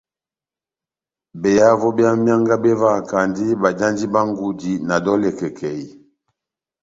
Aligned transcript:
Behavo 1.41 1.87
bia 1.95 2.11
mianga 2.23 2.55
bevahakandi 2.63 3.45
bajandi 3.61 4.03
bá 4.13 4.21
ngudi 4.29 4.71
na 4.87 4.95
dolè 5.05 5.29
kèkèi. 5.39 5.85